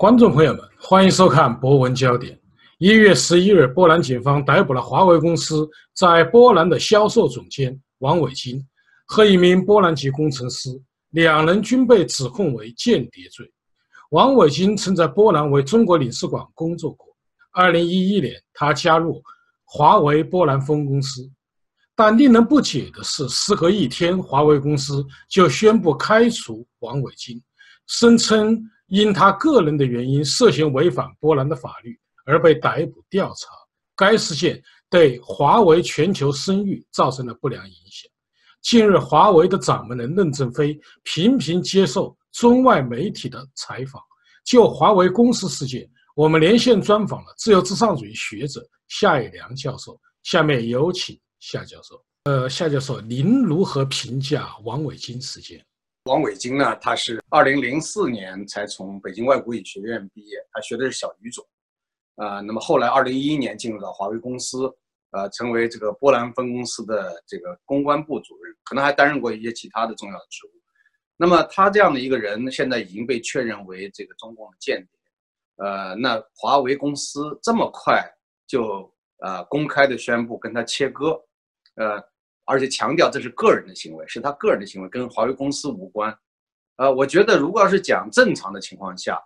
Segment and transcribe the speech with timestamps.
[0.00, 2.40] 观众朋友们，欢迎收看博文焦点。
[2.78, 8.66] 一月十一日，波兰警方逮捕了华为公司在波兰的销售总监王伟金
[9.04, 10.70] 和一名波兰籍工程师，
[11.10, 13.46] 两人均被指控为间谍罪。
[14.12, 17.06] 王伟金曾在波兰为中国领事馆工作过。
[17.52, 19.22] 二零一一年，他加入
[19.66, 21.30] 华为波兰分公司，
[21.94, 27.38] 但令人不解的是，时隔一天，华为公司就宣布开除王伟金，
[27.86, 28.58] 声称。
[28.90, 33.48] 因他个人的原因涉嫌违反波兰的法律而被逮捕调查，
[33.96, 38.10] 该事件对华为全球声誉造成了不良影响。
[38.62, 44.02] 近日，华为的掌门人任正非频频接受中外媒体的采访，
[44.44, 49.98] 就华为公司事件，我们连线专访了自由至上主义学者夏以良教授。
[50.24, 52.04] 下面有请夏教授。
[52.24, 55.64] 呃，夏教授，您如何评价王伟金事件？
[56.10, 61.46] 王伟京呢，他是二零零四年才从北京外国语学院毕业，他学的是小语种，
[62.16, 64.68] 呃，那么后来二零一一年进入到华为公司，
[65.12, 70.50] 呃，成为这个波兰分公司的这个公关部主任，可能还担任过一些其他的重要的职务。
[71.16, 78.04] 那么他这样的一个人，现在已经被确认为这个中共的间谍，呃，那华为公司这么快
[78.48, 81.22] 就呃公开的宣布跟他切割，
[81.76, 82.02] 呃。
[82.50, 86.12] 而且强调这是个人的行为，是他个人的行为，跟华为公司无关。
[86.78, 89.16] 呃，我觉得如果要是讲正常的情况下，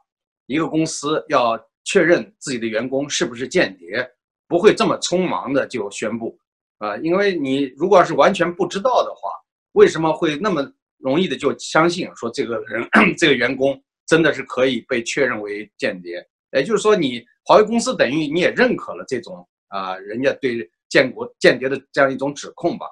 [0.44, 4.06] 一个公司要确认自己的员工是不是间谍，
[4.47, 6.39] 不会这么匆忙的就宣布。
[6.78, 9.30] 啊，因为你如果要是完全不知道的话，
[9.72, 12.86] 为什么会那么容易的就相信说这个人
[13.17, 16.22] 这个员工真的是可以被确认为间谍？
[16.52, 22.86] 也就是说，你华为公司等于你也认可了这种啊，人家对建国间谍的这样一种指控吧？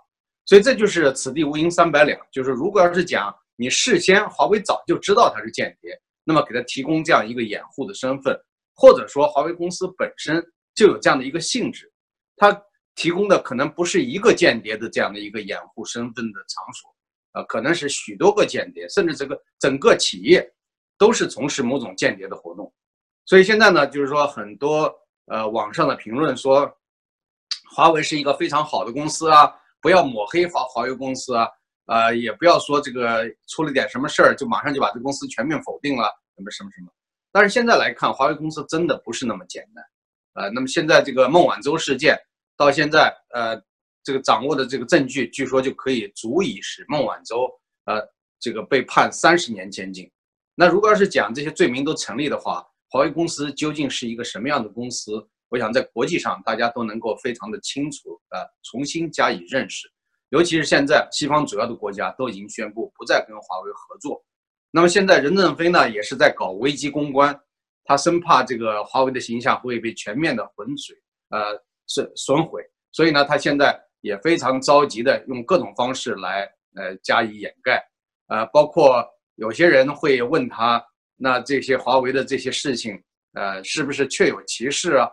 [0.44, 8.36] 所以这就是此地无银三百两，就是如果要是讲你事先华为早就知道他是间谍，那么给他提供这样一个掩护的身份，
[8.75, 10.44] 或者说华为公司本身
[10.75, 11.91] 就有这样的一个性质，
[12.36, 12.60] 它
[12.97, 16.94] 提供的可能不是一个间谍的这样的一个掩护身份的场所，
[17.34, 20.44] 呃，可能是许多个间谍，甚至这个整个企业
[20.98, 22.72] 都是从事某种间谍的活动。
[23.26, 24.92] 所以现在呢，就是说很多
[25.26, 26.69] 呃网上的评论说，
[27.75, 29.54] 华为是一个非常好的公司啊。
[29.82, 31.48] 不要抹黑华华为公司啊，
[31.87, 36.04] 呃，也不要说这个出了点什么事儿就马上就把这公司全面否定了，
[36.37, 36.88] 什么什么什么。
[37.32, 39.84] 但是现在来看，华为公司真的不是那么简单，
[40.34, 42.16] 呃，那么现在这个孟晚舟事件
[42.56, 43.60] 到现在，呃，
[44.04, 47.50] 这个掌握的这个证据，据说就可以足以使孟晚舟
[47.87, 48.00] 呃
[48.38, 50.09] 这个被判三十年监禁。
[50.54, 55.26] 那如果要是讲这些罪名都成立的话，华为公司究竟是一个什么样的公司？
[55.52, 59.86] 我想在国际上，大家都能够非常的清楚，呃，重新加以认识。
[60.30, 64.24] 尤其是现在，西方主要的国家都已经宣布不再跟华为合作。
[64.70, 67.38] 那么现在，任正非呢，也是在搞危机公关，
[67.84, 70.96] 他生怕这个华为的形象会被全面的浑水，
[71.28, 72.62] 呃，损损毁。
[72.90, 77.78] 所以呢，他现在也非常着急的用各种方式来，呃，加以掩盖。
[78.28, 80.82] 呃，包括有些人会问他，
[81.14, 82.98] 那这些华为的这些事情，
[83.34, 85.06] 呃，是不是确有其事啊？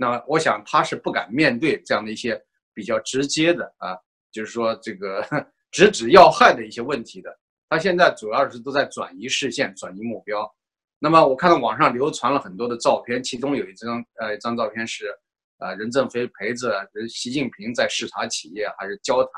[0.00, 3.94] 那，我想他是不敢面对这样的一些比较直接的啊，
[4.32, 5.22] 就是说这个
[5.70, 7.38] 直指要害的一些问题的。
[7.68, 10.50] 他现在主要是都在转移视线、转移目标。
[10.98, 15.14] 那么，我看到网上流传了很多的照片，其中有一张呃一张照片是，
[15.58, 19.32] 呃任正非陪着习近平在视察企业还是交谈，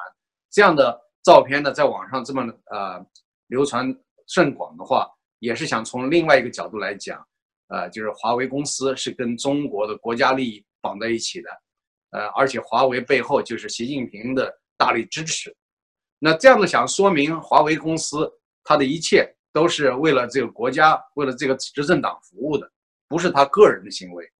[0.48, 3.04] 这样的照片呢，在网上这么呃
[3.48, 3.92] 流传
[4.28, 7.20] 甚广的话，也是想从另外一个角度来讲。
[7.72, 11.48] 呃，就是华为公司是跟中国的国家利益绑在一起的，
[12.10, 15.54] 呃，而且华为背后就是习近平的大力支持。
[16.18, 18.30] 那这样子想说明，华为公司
[18.62, 22.70] 它的一切都是为了这个国家，为了这个执政党服务的，
[23.08, 24.30] 不是他个人的行为。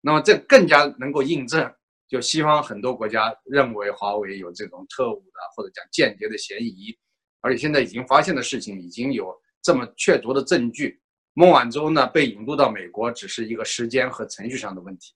[0.00, 1.68] 那么这更加能够印证，
[2.06, 6.96] 就西方很多国家认为华为有这种特务的或者讲间谍的嫌疑，
[7.40, 11.00] 而且现在已经发现的事情已经有这么确凿的证据。
[11.38, 15.12] 孟晚舟呢被引渡到美国，只是一个时间和程序上的问题。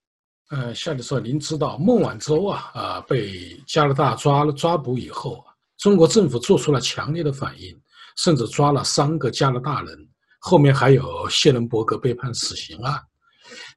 [0.50, 5.43] 呃，夏教授，您知道孟晚舟啊啊被加拿大抓了抓捕以后，
[5.78, 7.75] 中国政府做出了强烈的反应，
[8.19, 9.96] 甚至抓了三个加拿大人，
[10.40, 13.00] 后面还有谢伦伯格被判死刑案，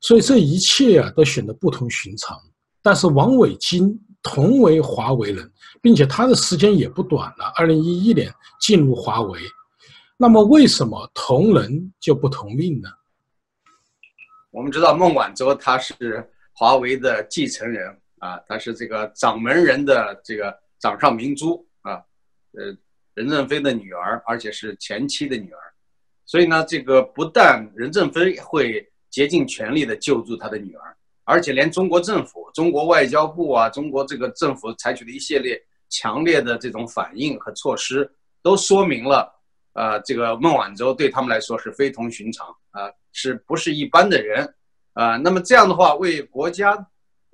[0.01, 2.37] 所以这一切啊都显得不同寻常。
[2.81, 5.49] 但是王伟金同为华为人，
[5.81, 8.29] 并且他的时间也不短了，二零一一年
[8.59, 9.39] 进入华为。
[10.17, 12.89] 那么为什么同人就不同命呢？
[14.51, 22.01] 我们知道孟晚舟她是华为的继承人啊，她是这个掌门人的这个掌上明珠啊，
[22.53, 22.75] 呃，
[23.15, 25.59] 任正非的女儿，而且是前妻的女儿。
[26.25, 30.95] 所以呢，这个不但任正非会竭尽全力的救助他的女儿，
[31.25, 38.09] 而且连中国政府、中国外交部啊、中国这个政府采取的一系列强烈的这种反应和措施，
[38.41, 39.29] 都说明了，
[39.73, 44.53] 呃，这个孟晚舟对他们来说是非同寻常啊，是不是一般的人
[44.93, 45.17] 啊？
[45.17, 46.75] 那么这样的话，为国家，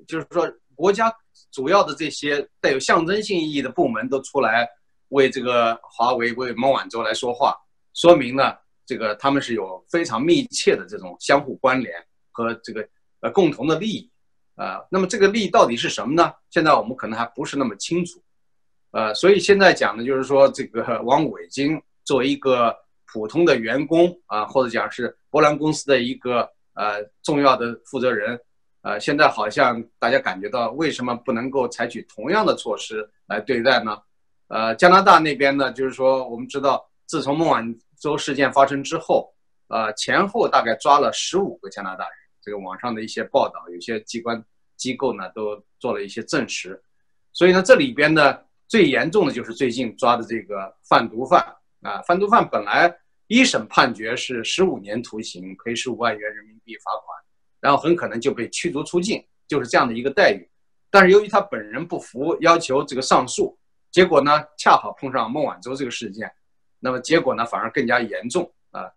[0.07, 1.13] 就是说国家
[1.51, 4.68] 主要的这些带有象征性意义的部门都出来
[5.09, 7.56] 为这个华为、为孟晚舟来说话，
[7.94, 8.56] 说明呢。
[8.85, 11.94] 这个他们是有非常密切的这种相互关联
[12.31, 12.89] 和这个
[13.19, 14.12] 呃共同的利益，
[14.56, 16.33] 啊，那么这个利益到底是什么呢？
[16.50, 18.19] 现在我们可能还不是那么清楚，
[18.89, 22.75] 呃，所以现在讲的就是说，这个王伟金作为一个
[23.06, 26.41] 普通的员工啊，或者讲是波兰公司的一个
[26.73, 28.39] 呃重要的负责人，
[28.81, 33.95] 呃，现在好像大家感觉到为什么不能够采取同样的措施来对待呢？
[34.47, 39.31] 呃，加拿大那边呢，就是说我们知道，自从孟晚舟事件发生之后，
[39.67, 42.13] 呃，前后大概抓了十五个加拿大人。
[42.41, 44.44] 这个网上的一些报道，有些机关
[44.77, 46.81] 机构呢都做了一些证实。
[47.33, 51.45] 所以呢，这里边呢最严重的就是最近抓的这个贩毒犯
[51.81, 52.94] 啊，贩毒犯本来
[53.28, 57.18] 一审判决是十五年徒刑，赔十五万元人民币罚款，
[57.60, 60.50] 然后很可能就被驱逐出境，就是这样的一个待遇。
[60.90, 63.58] 但是由于他本人不服，要求这个上诉，
[63.92, 66.31] 结果呢恰好碰上孟晚舟这个事件。
[66.80, 68.90] 那么结果呢，反而更加严重啊！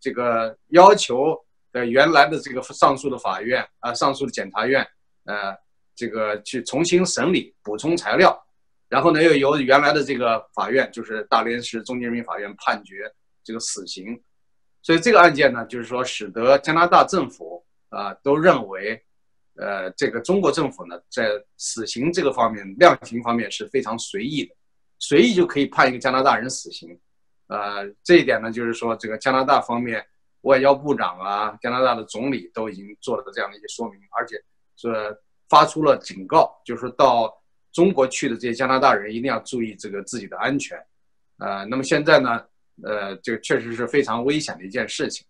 [0.00, 1.38] 这个要求
[1.72, 4.84] 呃原来的这个上诉的法院啊，上诉的检察院
[5.24, 5.56] 呃，
[5.94, 8.36] 这个去重新审理，补充材料，
[8.88, 13.12] 然后呢又由原来的这个法院，就是大连市中级人民法院判决
[13.44, 14.20] 这个死刑。
[14.82, 19.02] 所以这个案件呢，就是说使得加拿大政府啊都认为，
[19.56, 24.54] 呃，这个中国政府呢在死刑这个方面量刑方面是非常随意的，
[24.98, 26.98] 随意就可以判一个加拿大人死刑。
[27.48, 30.04] 呃，这一点呢，就是说，这个加拿大方面
[30.42, 34.36] 外交部长啊，加拿大的总理都已经做了这样的一些说明，而且
[34.76, 35.16] 是
[35.48, 37.37] 发出了警告，就是到
[37.78, 40.76] 中国去的这些加拿大人一定要注意这个自己的安全。
[41.36, 42.44] 呃，那么现在呢，
[42.82, 45.24] 呃，这个确实是非常危险的一件事情。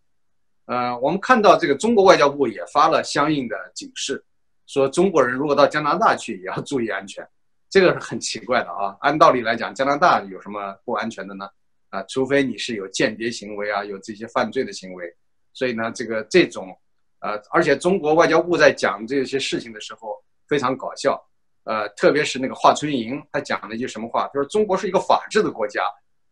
[0.64, 4.24] 呃，我们看到这个中国外交部也发了相应的警示，
[4.66, 7.22] 说中国人如果到加拿大去也要注意安全。
[7.68, 11.46] 这个是很奇怪的啊，按道理来讲，加拿大有什么不安全的呢？
[11.90, 15.14] 啊，除非你是有间谍行为啊，有这些犯罪的行为，
[15.52, 16.74] 所以呢，这个这种，
[17.20, 20.16] 呃，而且中国外交部在讲这些事情的时候
[20.46, 21.22] 非常搞笑，
[21.68, 24.26] 呃，特别是那个华春莹，他讲了一句什么话？
[24.28, 25.82] 他说中国是一个法治的国家，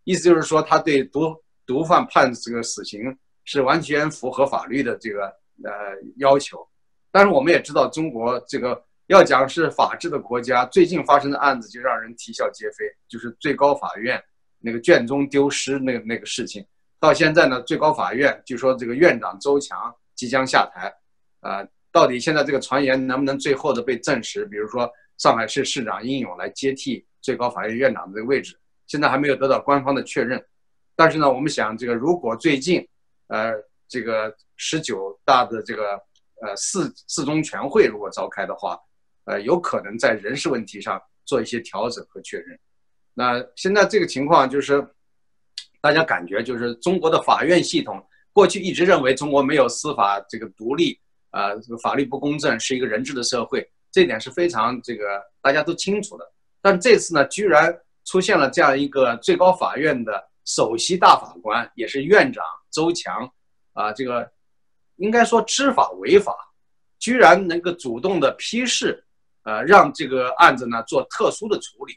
[0.05, 1.37] 意思就是说他对毒
[1.67, 5.27] 毒贩判这个死刑是完全符合法律的这个
[5.63, 5.71] 呃
[6.17, 6.67] 要求。
[7.13, 14.19] 但是我们也知道，中国这个要讲是法治的国家，最近发生的案子就让人啼笑皆非，就是最高法院。
[14.59, 16.65] 那个卷宗丢失那那个事情，
[16.99, 20.91] 到现在呢，最高法院就说这个院长周强即将下台，
[21.41, 21.63] 啊，
[21.93, 24.47] 到底现在这个传言能不能最后的被证实？
[24.47, 30.45] 比如说上海市市长殷勇来接替最高法院院长的这个位置，现在还没有得到官方的确认。
[30.95, 32.87] 但是呢，我们想这个如果最近，
[33.29, 33.53] 呃，
[33.89, 36.01] 这个十九大的这个
[36.41, 38.79] 呃四四中全会如果召开的话，
[39.25, 42.59] 呃，有可能在人事问题上做一些调整和确认。
[43.13, 44.87] 那现在这个情况就是，
[45.81, 50.99] 大家感觉就是中国的法院系统过去一直认为中国没有司法这个独立，
[51.31, 56.33] 呃，这个法律不公正，是一个人治的社会，这点是非常这个大家都清楚的。
[56.61, 57.75] 但这次呢，居然
[58.05, 63.27] 出现了这样一个最高法院的首席大法官，也是院长周强，
[63.73, 64.31] 啊，这个
[64.97, 66.37] 应该说知法违法，
[66.99, 69.03] 居然能够主动的批示，
[69.45, 71.95] 呃，让这个案子呢做特殊的处理。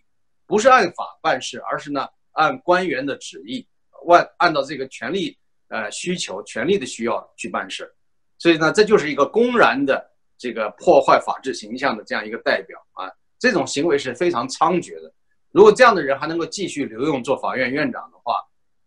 [0.48, 3.68] 不是按法办事，而是呢按官员的旨意，
[4.08, 5.38] 按按照这个权力
[5.68, 7.94] 呃需求、权力的需要去办事，
[8.38, 10.10] 所以呢这就是一个公然的
[10.40, 15.14] 这个破坏法治形象的这样一个代表啊，这种行为是非常猖獗的。
[15.52, 18.36] 如果这样的人还能够继续留用做法院院长的话，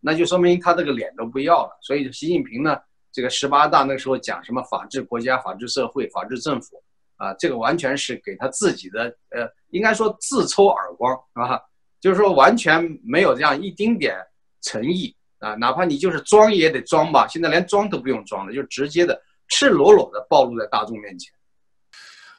[0.01, 1.79] 那就说明他这个脸都不要了。
[1.83, 2.77] 所以习近平呢，
[3.13, 6.83] 这个十八大那时候讲什么法治国家、法治社会、法治政府。
[7.19, 11.61] 啊，这个完全是给他自己的，呃，应该说自抽耳光啊，
[12.01, 14.17] 就是说完全没有这样一丁点
[14.61, 21.33] 诚意啊，哪怕你就是装也得装吧，现在连装都不用装了，就直接的赤裸裸的暴露在大众面前。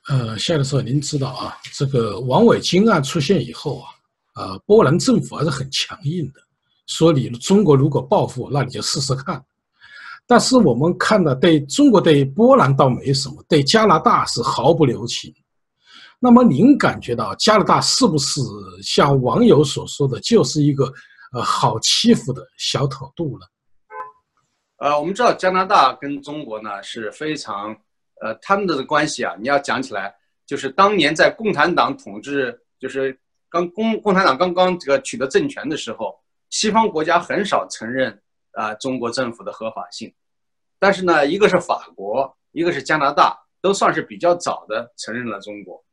[0.10, 3.88] 呃，夏教授，您知道啊，这个王伟金案出现以后啊，
[4.36, 6.42] 呃，波兰政府还是很强硬的，
[6.88, 9.42] 说你中国如果报复，那你就试试看。
[10.28, 15.34] 但是我们看到，对中国对波兰倒没什么，对加拿大是毫不留情。
[16.20, 18.42] 那么您感觉到加拿大是不是
[18.82, 20.92] 像网友所说的，就是一个
[21.32, 23.46] 呃好欺负的小土豆呢？
[24.80, 27.76] 呃，我们知道加拿大跟中国呢是非常，
[28.24, 30.16] 呃，他们的关系啊，你要讲起来，
[30.46, 36.18] 就是当年在共产党统治，就是刚共共产党刚刚这个取得政权的时候，
[36.50, 38.18] 西方国家很少承认
[38.54, 40.14] 啊中国政府的合法性，
[40.80, 45.84] 但是呢，一个是法国，一个是加拿大，都算是比较早的承认了中国，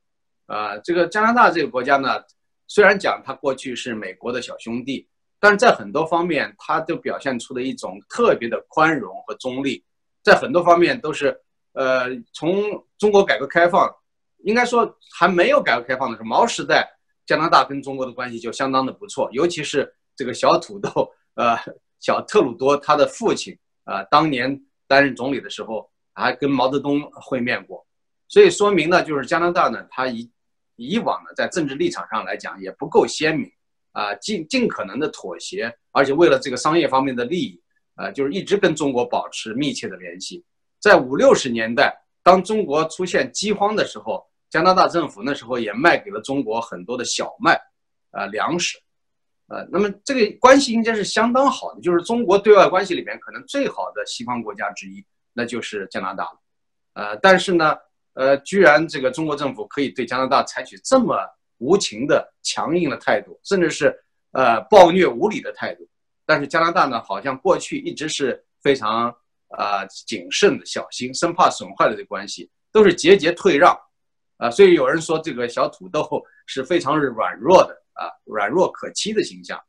[0.46, 2.22] 啊，这个加拿大这个国家呢，
[2.68, 5.08] 虽然讲它过去是美国的小兄弟。
[5.42, 9.82] 但是在很多方面，它都表现出了一种特别的宽容和中立，
[10.22, 11.34] 在很多方面都是，
[11.72, 12.62] 呃，从
[12.98, 13.88] 中国改革开放，
[14.44, 16.88] 应该说还没有改革开放的时候，毛时代，
[17.26, 21.56] 加拿大跟中国的关系就相当的不错，尤其是这个小土豆， 呃，
[22.00, 27.86] 小特鲁多他的父亲，啊，当年担任总理的时候，还跟毛泽东会面过，
[28.28, 30.30] 所以说明呢，就是加拿大呢，他以
[30.76, 33.50] 以往呢，在政治立场上来讲也不够鲜明。
[33.92, 37.60] 啊，尽尽可能的妥协，而且为了这个商业方面的利益，
[37.96, 40.44] 呃，就是一直跟中国保持密切的联系。
[40.80, 47.60] 在五六十年代，当中国出现饥荒的时候，加拿大政府那时候也卖给了中国很多的小麦，
[48.12, 48.78] 呃，粮食，
[49.48, 56.40] 呃，那么这个关系应该是相当好的，就是中国对外关系里面可能最好的西方国家之一，那就是加拿大了，
[56.94, 57.76] 呃，但是呢，
[58.14, 61.16] 呃，居然这个中国政府可以对加拿大采取这么。
[61.62, 63.94] 无情的、强硬的态度，甚至是
[64.32, 65.86] 呃暴虐无理的态度。
[66.24, 69.14] 但是加拿大呢，好像过去一直是非常
[69.50, 73.78] 啊谨慎的、小心，生怕损坏了这关系，都是节节退让
[74.38, 74.50] 啊。
[74.50, 76.08] 所以有人说这个小土豆
[76.46, 79.60] 是非常软弱的啊，软弱可欺的形象。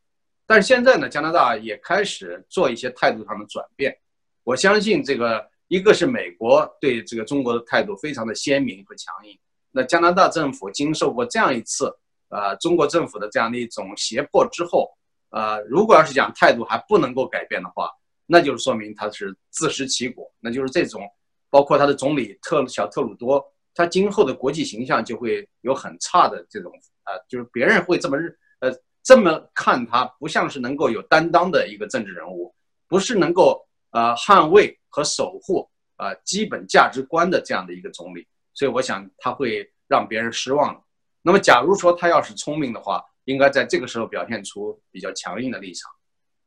[0.46, 3.96] 但是现在呢，加拿大也开始做一些态度上的转变。
[4.44, 9.38] 我相信这个一个是美国对这个中国的态度非常的鲜明和强硬。
[9.72, 11.96] 那加拿大政府经受过这样一次，
[12.30, 14.90] 呃，中国政府的这样的一种胁迫之后，
[15.30, 17.90] 呃，如果要是讲态度还不能够改变的话，
[18.32, 20.32] 那就是说明他是自食其果。
[20.40, 21.02] 那就是这种，
[21.50, 23.46] 包括他的总理特小特鲁多，
[23.76, 26.72] 他今后的国际形象就会有很差的这种，
[27.04, 28.72] 呃，就是别人会这么认，呃，
[29.04, 32.56] 这么看他，不像是能够有担当的一个政治人物，
[32.88, 33.62] 不是能够
[33.92, 38.26] 呃捍卫和守护呃基本价值观的这样的一个总理。
[38.54, 40.82] 所以我想他会让别人失望。
[41.22, 45.92] 那么，假如说他要是聪明的话，应该在这个时候表现出比较强硬的立场。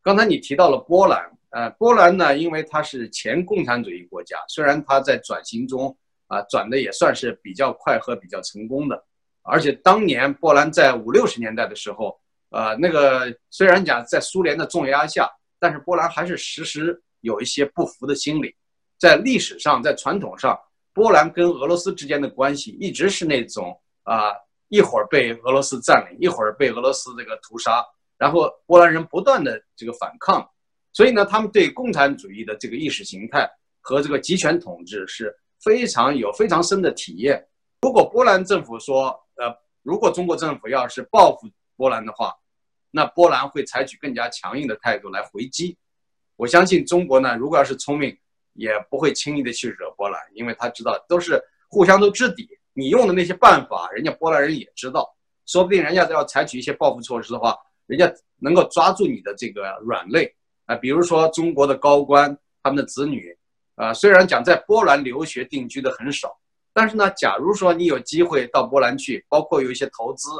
[0.02, 5.96] 刚才你提到了波兰，呃，波兰呢，因为它是前共产主义国家，虽然它在转型中
[6.26, 9.00] 啊转的也算是比较快和比较成功的，
[9.42, 12.18] 而且当年波兰在五六十年代的时候，
[12.50, 15.30] 呃，那个虽然讲在苏联的重压下，
[15.60, 18.52] 但是波兰还是时时有一些不服的心理，
[18.98, 20.58] 在历史上，在传统上。
[20.92, 24.32] 波兰跟俄罗斯之间的关系一直是那种啊，
[24.68, 27.84] 一会儿被俄罗斯占领，一会儿被俄罗斯这个屠杀，
[28.18, 30.48] 然后波兰人不断的这个反抗，
[30.94, 33.46] 所以呢，他们对共产主义的这个意识形态
[33.82, 35.30] 和这个集权统治是
[35.62, 37.46] 非常有非常深的体验。
[37.82, 41.46] 如果波兰政府说，呃，如果中国政府要是报复
[41.76, 42.32] 波兰的话，
[42.90, 45.76] 那波兰会采取更加强硬的态度来回击。
[46.36, 48.16] 我相信中国呢，如果要是聪明。
[48.56, 52.48] 也不会轻易的去惹波兰，因为他知道都是互相都知底。
[52.72, 55.12] 你用的那些办法，人家波兰人也知道，
[55.44, 58.08] 说不定人家要采取一些报复措施的话，人家
[58.38, 60.32] 能够抓住你的这个软肋
[60.66, 60.74] 啊。
[60.76, 63.36] 比如说中国的高官，他们的子女
[63.76, 66.38] 啊，虽然讲在波兰留学定居的很少，
[66.72, 70.30] 但是呢，假如说你有机会到波兰去，包括有一些投资，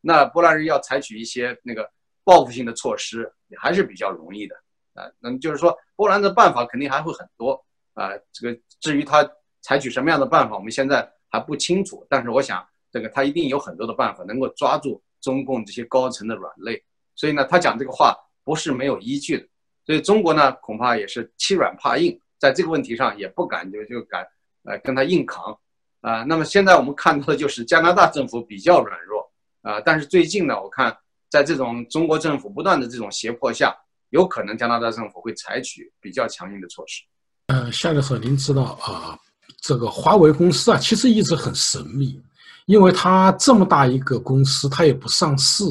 [0.00, 1.90] 那波兰人要采取一些那个
[2.24, 4.54] 报复性的措施，也还是比较容易的。
[4.94, 7.52] 啊，那么就是说，波兰的办法肯定还会很多
[7.94, 8.10] 啊。
[8.32, 9.28] 这个至于他
[9.62, 12.04] 采取什么样的办法，我们现在还不清楚。
[12.10, 16.82] 但是我想，这个他一定有很多的办法能够抓住中共这些高层的软肋。
[17.14, 19.46] 所以呢，他讲这个话不是没有依据的。
[19.86, 24.26] 所以中国呢，恐怕也是欺软怕硬，在这个问题上也不敢就就敢
[24.64, 25.56] 呃跟他硬扛
[26.00, 26.22] 啊。
[26.24, 29.30] 那么现在我们看到的就是加拿大政府比较软弱
[29.62, 30.96] 啊，但是最近呢，我看
[31.28, 33.76] 在这种中国政府不断的这种胁迫下。
[34.10, 37.04] 有可能加拿大政府会采取比较强硬的措施。
[37.46, 39.16] 呃，夏教授，您知道啊，
[39.60, 42.20] 这个华为公司啊，其实一直很神秘，
[42.66, 45.62] 因为它这么大一个公司，它也不上市，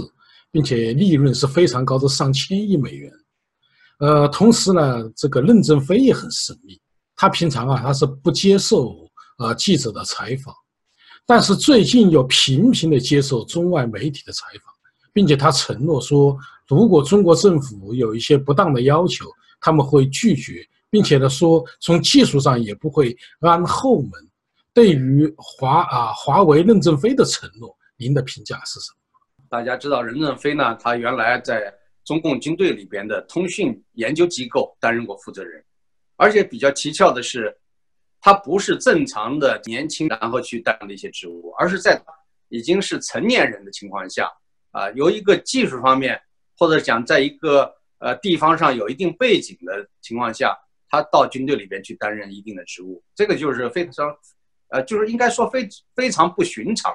[0.52, 3.12] 并且利润是非常高的，上千亿美元。
[4.00, 6.80] 呃，同时呢，这个任正非也很神秘，
[7.16, 8.96] 他平常啊，他是不接受
[9.38, 10.54] 呃记者的采访，
[11.26, 14.74] 但是最近又频频的接受中外媒体的采访，
[15.14, 16.38] 并且他承诺说。
[16.68, 19.26] 如果中国政府有一些不当的要求，
[19.60, 24.12] 他们会拒绝，并且呢说从技术上也不会安后门。
[24.72, 29.48] 对于华啊华为任正非的承诺，您的评价是什么？
[29.50, 31.74] 大家知道任正非呢，他原来在
[32.10, 35.64] 中共军队里边的通讯研究机构担任过负责人，
[36.16, 37.56] 而且比较蹊跷的是，
[38.20, 42.02] 他不是正常的年轻然后去担任的一些职务，而是在
[42.48, 44.28] 已经是成年人的情况下，
[44.72, 46.20] 啊，由一个技术方面
[46.58, 50.58] 或者讲在一个呃地方上有一定背景的情况下，
[50.90, 54.18] 他到军队里边去担任一定的职务，这个就是非常，
[54.70, 56.92] 呃，就是应该说非非常不寻常，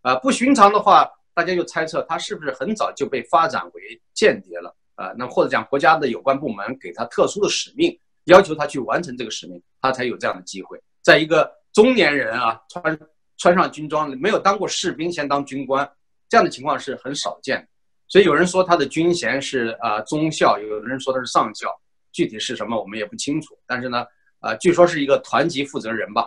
[0.00, 1.08] 啊，不寻常的话。
[1.38, 5.14] 大家就猜测他是不是很早就被发展为间谍了啊？
[5.16, 10.76] 那或者讲国家的有关部门给他特殊的使命，要求他去完成这个使命，他才有这样的机会。
[11.00, 12.98] 在一个中年人啊，穿
[13.36, 15.88] 穿上军装，没有当过士兵，先当军官，
[16.28, 17.68] 这样的情况是很少见的。
[18.08, 21.68] 所以有人说他的军衔是啊中校，有的人说他是上校，
[22.10, 23.56] 具体是什么我们也不清楚。
[23.64, 24.04] 但是呢，
[24.40, 26.26] 啊，据说是一个团级负责人吧。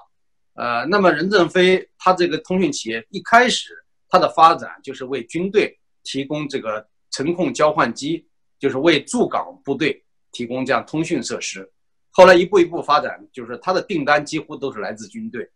[0.54, 3.78] 呃，那么任正非他这个通讯企业一开始。
[4.12, 8.28] 它的发展就是为军队提供这个程控交换机，
[8.60, 10.04] 就是为驻港部队
[10.34, 11.68] 提供这样通讯设施。
[12.12, 15.50] 后来一步一步发展，就是它的订单几乎都是来自军队。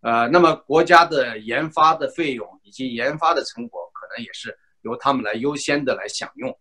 [0.00, 6.52] 呃，那么国家的研发的费用以及研发的成果，可能也是由他们来优先的来享用。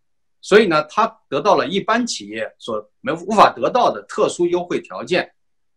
[0.41, 5.29] 所以呢，它得到了一般企业所没无法得到的特殊优惠条件。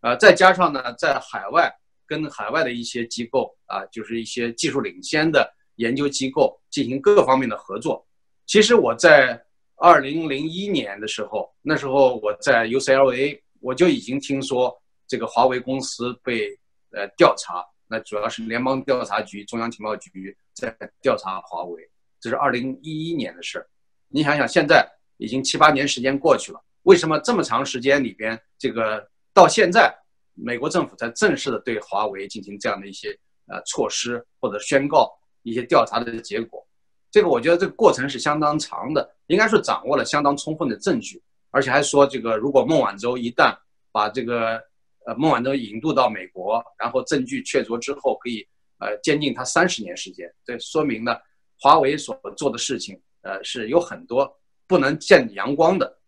[0.03, 1.73] 呃，再加上呢，在海外
[2.07, 5.51] 跟海外的一些机构啊，就是一些技术领先的。
[5.83, 8.07] 研究机构进行各个方面的合作。
[8.47, 9.41] 其实我在
[9.77, 14.73] 二零零一年的时候，那时候我在 UCLA，我就已经听说
[15.07, 16.49] 这个华为公司被
[16.93, 17.65] 呃调查。
[17.89, 21.91] 那主要是联邦调查局、中央情报局在调查华为。
[22.21, 23.67] 这是二零一一年的事儿。
[24.09, 29.95] 你想想，现在已经七八年时间过去了，为什么这么长时间里边，这个到现在
[30.35, 33.11] 美国政府才正式的对华为进行这样的一些
[33.49, 35.11] 呃措施或者宣告？
[35.43, 36.67] 一些调查的结果，
[37.11, 43.57] 这个我觉得这个过程是相当长的，应该是掌握了相当充分的证据，而且还说这个如果孟晚舟一旦
[43.91, 44.61] 把这个
[45.07, 48.47] 呃孟晚舟引渡到美国，然后证据确凿之后，可以
[48.79, 50.33] 呃监禁他三十年时间。
[50.45, 51.17] 这说明呢，
[51.61, 54.33] 华为所做的事情呃是有很多
[54.67, 55.99] 不能见阳光的。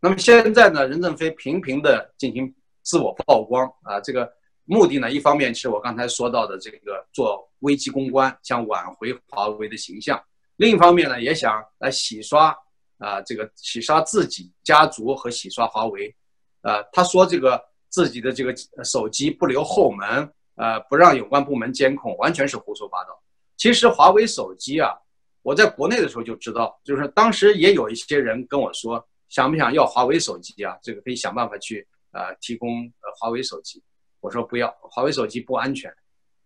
[0.00, 4.32] 那么现在呢，任正非频频的进行自我曝光啊，这个。
[4.66, 10.18] 目的呢，一方面是我刚才说到的这个做危机公关，想挽回华为的形象；
[10.56, 12.56] 另一方面呢，也想来洗刷
[12.98, 16.14] 啊，这个洗刷自己家族和洗刷华为。
[16.62, 23.10] 呃，他说这个自己的这个手机不留后门，呃，不让有关部门监控，完全是胡说八道。
[23.58, 24.94] 其实华为手机啊，
[25.42, 30.74] 我在国内的时候就知道，就是当时也有一些人跟我说，想不想要华为手机啊？
[30.82, 33.82] 这个可以想办法去呃提供呃华为手机。
[34.24, 35.94] 我说不要，华为手机不安全，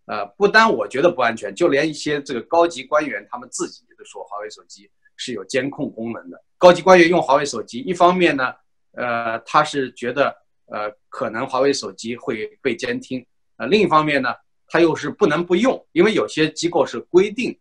[0.07, 6.43] 呃，不单我觉得不安全，就连一些这个高级官员他们自己都说华为手机是有监控功能的。
[6.57, 8.53] 高级官员用华为手机，一方面呢，
[8.97, 14.35] 呃，他是觉得呃可能华为手机会被监听，呃，另一方面呢，
[14.67, 17.57] 他又是不能不用，因为有些机构是规定，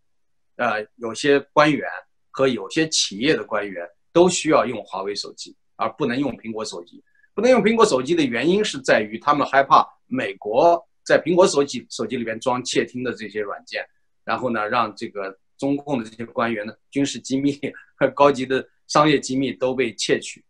[0.57, 1.89] 呃，有些官员
[2.33, 7.01] 和有些企业的官员都需要用华为手机，而不能用苹果手机。
[7.35, 13.87] 不能用苹果手机的原因是在于他们害怕美国在苹果手机手机里边装窃听的这些软件，
[14.25, 17.59] 然后呢，让这个中共的这些官员的军事机密
[17.97, 20.45] 和高级的商业机密都被窃取。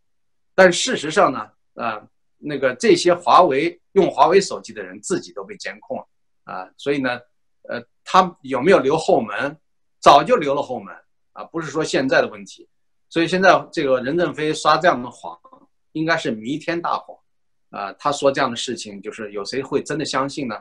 [0.55, 6.09] 但事实上呢，呃，那个这些华为用华为手机的人自己都被监控了
[6.45, 7.21] 啊，所以呢，
[7.69, 9.57] 呃，他有没有留后门？
[10.01, 10.95] 早就留了后门
[11.33, 12.69] 啊，不是说现在的问题。
[13.11, 15.39] 所以现在这个任正非撒这样的谎。
[15.93, 17.19] 应该是弥天大谎，
[17.71, 20.57] 啊，他说这样的事情，就是有谁会真的相信呢？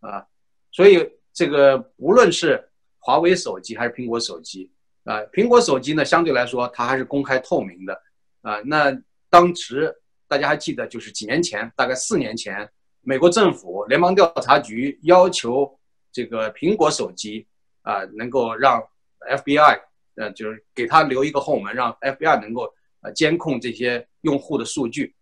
[0.00, 0.26] 啊，
[0.70, 4.70] 所以这个无论是华为手机还是苹果手机，
[5.04, 8.02] 啊，苹果手机呢相对来说它还是公开透明的，
[8.42, 8.96] 啊，那
[9.28, 9.94] 当时
[10.26, 12.68] 大家还记得，就是几年前，大概四年前，
[13.02, 15.78] 美国政府联邦调查局要求
[16.12, 17.46] 这个苹果手机
[17.82, 18.82] 啊能够让
[19.28, 19.80] FBI，
[20.16, 22.72] 呃，就是给他留一个后门，让 FBI 能够。
[23.00, 25.14] 呃，监控这些用户的数据，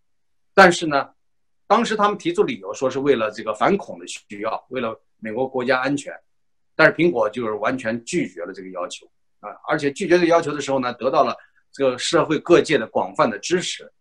[0.56, 1.10] 但是呢，
[1.66, 6.18] 当时他们提出理由说是为了这个反恐的需要，为了美国国家安全，
[6.74, 9.06] 但是苹果就是完全拒绝了这个要求
[9.40, 11.36] 啊，而且拒绝这个要求的时候呢，得到了
[11.70, 13.92] 这个社会各界的广泛的支持。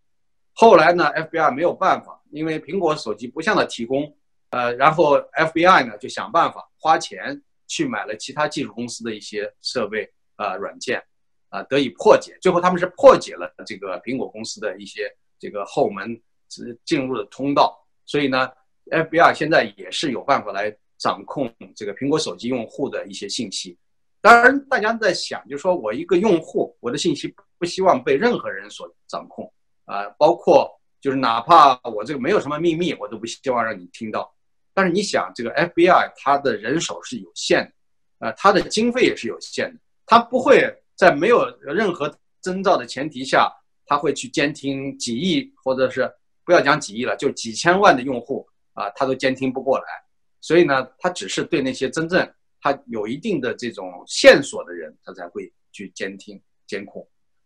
[0.53, 4.17] 后来呢，FBI 没有办法，因为苹果手机不向他提供，
[4.51, 11.03] 呃，然后 FBI 呢就想办法花钱去买了其他技术公司的一些设备啊软件。
[11.49, 16.19] 啊，得以破解，最后他们是破解了这个苹果公司的一些这个后门
[16.83, 18.49] 进入的通道，所以呢
[18.89, 23.77] ，FBI 现在也是有办法来掌控这个苹果手机用户的一些信息。
[24.21, 29.51] 当然，大家在想，就是说我一个用户，我的信息不希望被任何人所掌控
[29.85, 34.33] 啊，包括就是哪怕我这个没有什么秘密，我都不希望让你听到。
[34.73, 37.63] 但是你想，这个 FBI 它的人手是有限
[38.19, 43.51] 的，呃，它的经费也是有限的，它不会在没有任何征兆的前提下，
[43.85, 46.11] 它会去监听几亿，或者是
[46.45, 49.85] 不要讲几亿了，就几千万的用户啊，他都监听不过来。
[50.39, 57.05] 所以呢，他只是对那些真正他有一定的这种线索的人，他才会去监听监控。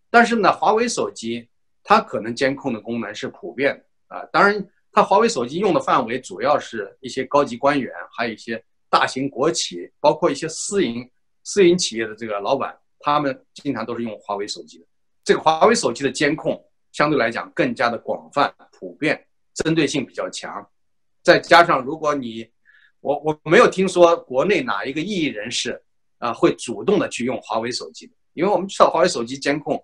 [0.10, 1.48] 但是呢，华为手机
[1.84, 4.70] 它可能监控的功能是普遍的啊，当然。
[4.92, 11.08] 它华为手机用的范围主要是一些高级官员，还有一些大型国企，包括一些私营
[11.44, 14.86] 私营企业的这个老板，他们经常都是用华为手机的。
[15.24, 16.60] 这个华为手机的监控
[16.92, 20.68] 相对来讲更加的广泛、普遍，针对性比较强。
[21.22, 22.50] 再加上，如果你
[23.02, 25.82] 我我没有听说国内哪一个异议人士
[26.18, 29.82] 啊会主动的去用华为手机，因为我们知道华为手机监控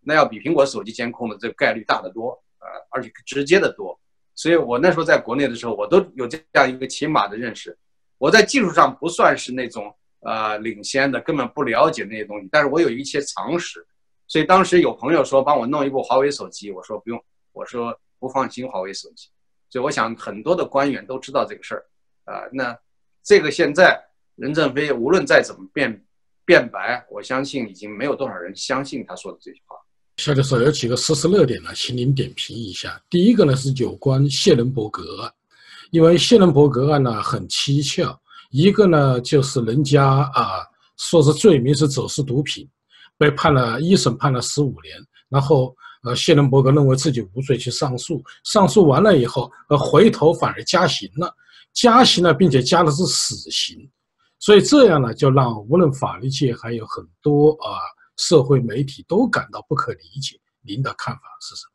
[0.00, 3.98] 那要比苹果手机监控的这个概率大得多，呃，而且直接的多。
[4.34, 7.76] 所以我那时候在国内的时候，我都有这样一个起码的认识。
[8.18, 13.86] 我在技术上不算是那种呃领先的，根本不了解那些东西，但是我有一些常识。
[14.28, 19.28] 所以当时有朋友说帮我弄一部华为手机，我说不用，我说不放心华为手机。
[19.70, 21.84] 所以我想很多的官员都知道这个事儿
[22.24, 22.42] 啊。
[22.52, 22.76] 那
[23.22, 24.00] 这个现在
[24.36, 26.04] 任正非无论再怎么辩
[26.44, 29.76] 辩白，我相信已经没有多少人相信他说的这句话。
[30.18, 33.00] 夏教授有几个实时热点呢，请您点评一下。
[33.10, 35.30] 第一个呢是有关谢伦伯格，
[35.90, 38.18] 因为谢伦伯格案呢很蹊跷，
[38.50, 40.64] 一个呢就是人家啊
[40.96, 42.66] 说是罪名是走私毒品，
[43.18, 44.96] 被判了一审判了十五年，
[45.28, 51.34] 然后呃谢伦伯格认为自己无罪去上诉，上诉完了以后呃回头反而加刑了，
[51.72, 53.90] 加刑了并且加的是死刑，
[54.38, 57.78] 所以这样呢就让无论法律界还有很多啊。
[58.18, 61.72] 社会媒体都感到不可理解，您的看法是什么？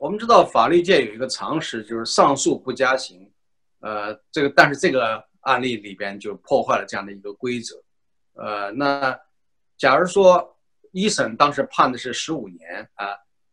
[0.00, 3.30] 我们知道法律界有一个常识，就是上诉不加刑。
[3.78, 7.76] 呃，这个但是这个案例里边就破坏了这样的一个规则。
[8.32, 9.16] 呃，那
[9.84, 10.56] 假如说
[10.92, 13.08] 一审当时判的是十五年啊，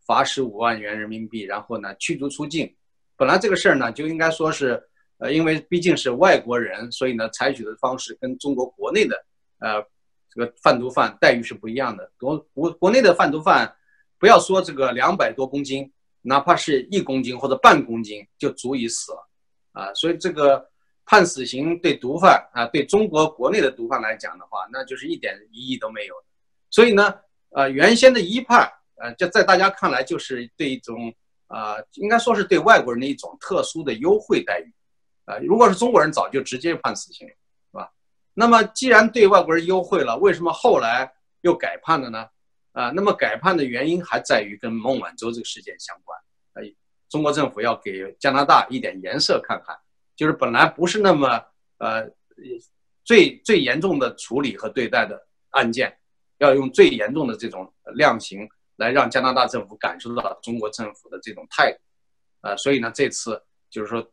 [0.08, 2.74] 罚十五万元人民币，然后呢驱逐出境，
[3.17, 4.82] 本来这个事儿呢就应该说是，
[5.17, 9.26] 呃，因为毕竟是外国人，所以呢采取的方式跟中国国内的
[9.60, 9.86] 呃。
[10.34, 12.10] 这个贩毒犯待遇是不一样的。
[12.17, 13.76] 国国国内的贩毒犯，
[14.17, 15.91] 不要说这个两百多公斤，
[16.22, 19.30] 哪怕是一公斤或者半公斤就足以死了，
[19.74, 20.70] 啊，所以这个
[21.12, 26.15] 判死刑对毒贩啊，对中国国内的毒贩来讲的话，那就是一点意义都没有。
[26.69, 27.13] 所以呢，
[27.50, 31.13] 呃，原先的一判，呃，就在大家看来就是对一种
[31.47, 34.74] 啊，应该说是对外国人的一种特殊的优惠待遇，
[35.26, 37.28] 啊，如果是中国人，早就直接判死刑
[37.74, 37.91] 了。
[38.34, 42.26] 那么，既然对外国人优惠了，为什么后来又改判了呢？
[42.71, 46.17] 啊，那么改判的原因还在于跟孟晚舟这个事件相关。
[46.54, 46.74] 哎，
[47.10, 49.78] 中国政府要给加拿大一点颜色看看，
[50.21, 51.43] 就是本来不是那么
[51.79, 52.07] 呃
[53.03, 55.97] 最最严重的处理和对待的案件，
[56.38, 61.79] 要用最严重的这种量刑来让加拿大政府感受到中国政府的这种态度。
[62.41, 64.07] 啊，所以呢，这次就是说，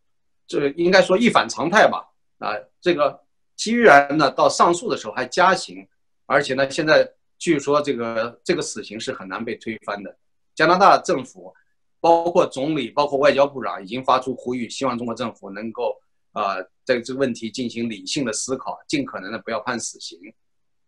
[0.46, 2.02] 这应该说一反常态吧。
[2.38, 3.22] 啊，这个。
[3.54, 5.84] 居然呢，到上诉的时候还加刑，
[6.26, 10.16] 而且呢，现在据说这个这个死刑是很难被推翻的。
[10.54, 11.52] 加拿大政府，
[12.00, 15.96] 包括总理，包括外交部长，已经发出呼吁，希望中国政府能够
[16.32, 20.18] 呃，在这个问题进行理性的思考，尽可能的不要判死刑。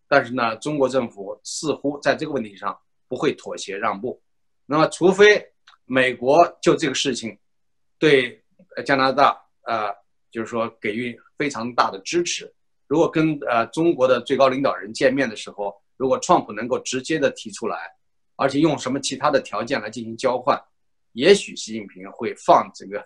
[0.09, 2.77] 但是呢，中国政府似乎在这个问题上
[3.09, 4.21] 不会妥协让步。
[4.67, 5.45] 那么，除非
[5.85, 7.37] 美国就这个事情
[7.99, 8.43] 对
[8.85, 9.93] 加拿大啊，
[10.31, 12.53] 就是说给予非常大的支持。
[12.87, 17.77] 如果跟呃中国的最高领导人见面的时候，如果川普能够直接的提出来，
[18.37, 20.61] 而且用什么其他的条件来进行交换，
[21.13, 23.05] 也许习近平会放这个，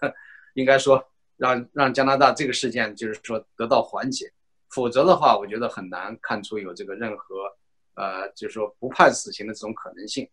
[0.54, 1.02] 应该说
[1.36, 4.30] 让让加拿大这个事件就是说得到缓解，
[4.70, 7.36] 否则的话，我觉得很难看出有这个任何
[7.94, 10.28] 呃就是说不判死刑的这种可能性，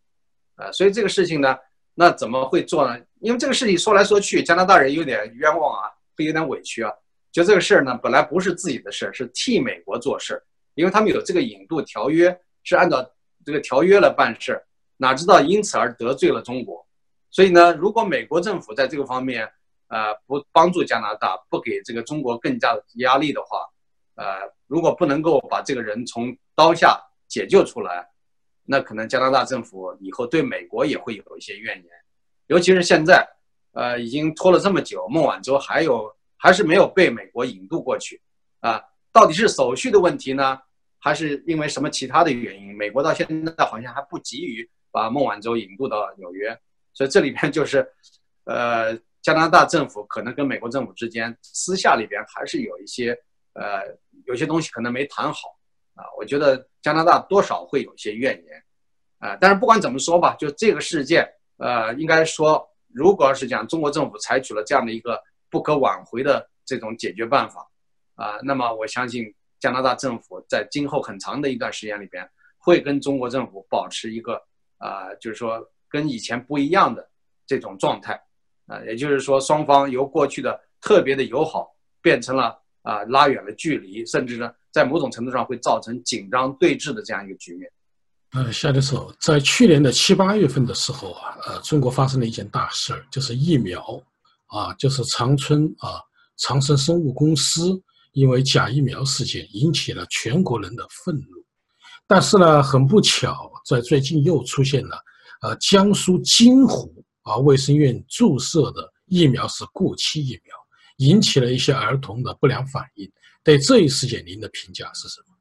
[0.55, 1.57] 呃，所以这个事情呢，
[1.93, 2.99] 那怎么会做呢？
[3.19, 6.91] 因为这个事情说来说去，加拿大人有点冤枉啊，会有点委屈啊。
[7.31, 13.09] 就这个事儿呢，本来不是自己的事儿，是替美国做事儿，因为他们有这个引渡条约，是按照
[13.45, 14.63] 这个条约来办事儿，
[14.97, 16.85] 哪知道因此而得罪了中国，
[17.31, 19.49] 所以呢，如果美国政府在这个方面，
[19.87, 23.65] 呃，不帮助加拿大，不给这个中国更加的压力的话，
[24.15, 24.25] 呃，
[24.67, 28.07] 如果不能够把这个人从刀下解救出来，
[28.65, 31.85] 那可能加拿大政府以后对美国也会有一些怨言，
[32.47, 33.27] 尤其是现在，
[33.71, 36.13] 呃，已经拖了这么久，孟晚舟还有。
[36.43, 38.19] 还是没有被美国引渡过去，
[38.61, 40.59] 啊，到底是手续的问题呢，
[40.97, 42.75] 还是因为什么其他的原因？
[42.75, 46.59] 美国到现在好像还不急于把孟晚舟引渡到纽约，
[46.93, 47.87] 所以这里边就是
[48.43, 53.17] 呃，加拿大政府可能跟美国政府之间私下里边还是有一些
[53.53, 53.81] 呃
[54.25, 55.57] 有些东西可能没谈好
[55.93, 56.03] 啊。
[56.17, 58.63] 我觉得加拿大多少会有一些怨言
[59.19, 59.37] 啊。
[59.39, 61.27] 但是不管怎么说吧，就这个事件，
[61.57, 67.69] 呃，应该说，如果要是讲中国政府采取了这样的一个不可挽回的这种解决办法
[68.15, 72.27] 啊，那么我相信加拿大政府在今后很长的一段时间里边
[72.57, 74.41] 会跟中国政府保持一个
[74.77, 75.65] 啊，就是说。
[75.91, 77.05] 跟以前不一样的
[77.45, 78.13] 这种状态，
[78.67, 81.67] 啊，也就是说，双方由过去的特别的友好
[82.01, 87.69] 变成了啊拉远了距离，甚至呢，在某种程度上会造成紧张对峙的这样一个局面。
[88.33, 94.01] 呃，夏教授，在去年的七八月份的时候啊，呃，中国发生了一件大事儿，就是疫苗
[94.47, 95.99] 啊，就是长春啊
[96.37, 97.77] 长生生物公司
[98.13, 101.43] 因为假疫苗事件引起了全国人的愤怒，
[102.07, 104.97] 但是呢，很不巧，在最近又出现了。
[105.41, 110.55] 呃，江苏金湖啊，卫生院注射的疫苗是过期疫苗，
[110.97, 113.11] 引起了一些儿童的不良反应。
[113.43, 115.35] 对这一事件，您的评价是什么？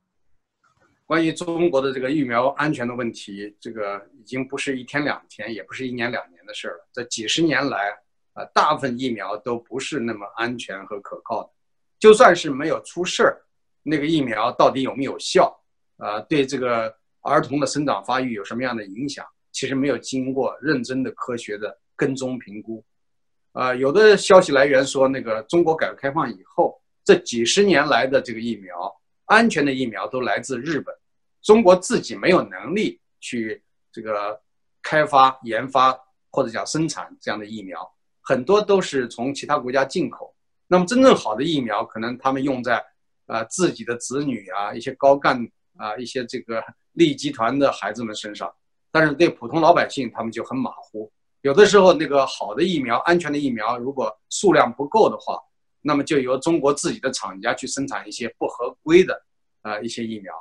[1.05, 6.89] 关于中国的这个疫苗安全的问题，这个已经不是一天两天，也不是一年两年的事儿了。
[6.95, 7.91] 这几十年来，
[8.33, 11.51] 啊，大部分疫苗都不是那么安全和可靠的。
[11.99, 13.43] 就算是没有出事儿，
[13.83, 15.55] 那个疫苗到底有没有效？
[15.99, 19.27] 啊，对这个儿童的生长发育有什么样的影响？
[19.53, 22.85] 其实没有经过认真的科学的跟踪评估，
[23.53, 28.95] 啊，有的消息来源说，那个中国改革开放以后，这几十年来的这个疫苗，
[29.27, 30.95] 安全的疫苗都来自日本，
[31.43, 34.41] 中国自己没有能力去这个
[34.83, 35.99] 开发、研发
[36.31, 37.87] 或者讲生产这样的疫苗，
[38.23, 40.35] 很多都是从其他国家进口。
[40.69, 42.83] 那么真正好的疫苗，可能他们用在
[43.27, 45.45] 啊自己的子女啊、一些高干
[45.77, 48.49] 啊、一些这个 利益集团的孩子们身上。
[48.93, 51.11] 但是对普通老百姓，他们就很马虎。
[51.43, 55.39] 有的时候，那个好的疫苗、安全的疫苗，如果数量不够的话，
[55.81, 59.23] 那么就由中国自己的厂家去生产一些不合规的
[59.63, 60.35] 啊一些疫苗。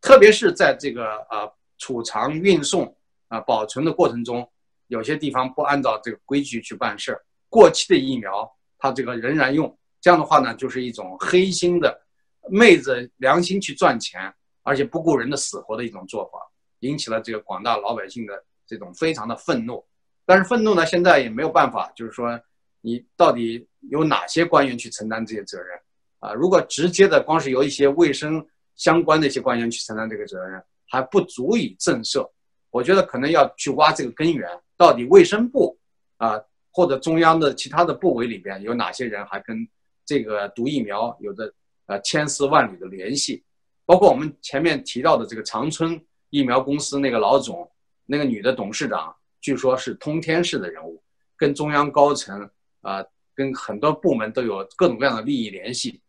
[0.00, 2.94] 特别是在这个啊储藏、运送
[3.28, 4.46] 啊保存的过程中，
[4.88, 12.02] 有些地方不按照这个规矩去办事儿，过期的疫苗它这个仍然用，这样的话呢，就是一种黑心的、
[12.50, 16.38] 昧着良心去赚钱，而且不顾人的死活的一种做法。
[16.82, 19.84] 引起了这个广大老百姓的这种非常的愤怒，
[20.24, 22.38] 但是愤怒呢，现在也没有办法，就是说，
[22.80, 25.78] 你到底有哪些官员去承担这些责任
[26.18, 26.32] 啊？
[26.32, 32.28] 如果直接的光是由一些卫生相关的一些官员去承担这个责任，还不足以震慑。
[32.70, 35.78] 我觉得可能要去挖这个根源，到底卫生部
[36.16, 36.40] 啊，
[36.72, 39.68] 或者中央的其他的部委里边有哪些人还跟
[40.04, 41.52] 这个毒疫苗有着
[41.86, 43.44] 呃千丝万缕的联系？
[43.84, 46.04] 包括我们前面提到的这个长春。
[46.32, 47.70] 疫苗公司那个老总，
[48.06, 51.02] 那个女的董事长，据说是通天式的人物，
[51.36, 52.48] 跟中央高层
[52.80, 56.00] 啊，跟很多部门都有各种各样的利益联系，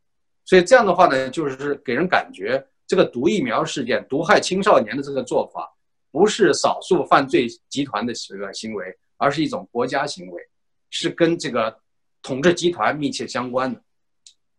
[0.45, 5.69] 所以这样的话呢，就是给人感觉这个毒疫苗事件毒害青少年的这个做法，
[6.09, 10.41] 不是少数犯罪集团的这个行为，而是一种国家行为，
[10.89, 11.77] 是跟这个
[12.21, 13.81] 统治集团密切相关的，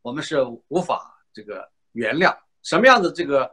[0.03, 3.51] 我们是无法这个原谅什么样的这个。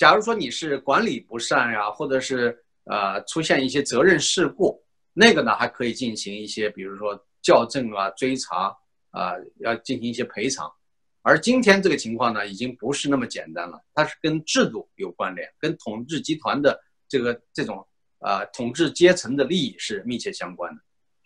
[0.00, 4.82] 假如说你是管理不善呀，或者是呃出现一些责任事故，
[5.12, 8.74] 那个呢还可以进行一些，比如说校正啊、追查
[9.10, 10.72] 啊，要进行一些赔偿。
[11.20, 17.86] 而今天这个情况呢，已经不是那么简单了，它是跟制度有关联，跟统治集团的这个这种
[18.20, 20.80] 呃统治阶层的利益是密切相关的。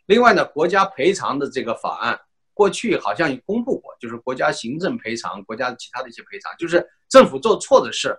[0.07, 2.21] 另外呢，国家赔偿的这个法案
[2.53, 8.13] 过去好像也公布过，就是国家行政赔偿、国家其他的一些赔偿，就是政府做错的事。